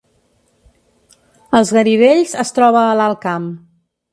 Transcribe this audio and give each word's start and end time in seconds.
Els 1.59 1.73
Garidells 1.77 2.33
es 2.45 2.53
troba 2.59 2.83
a 2.87 2.99
l’Alt 3.03 3.25
Camp 3.29 3.47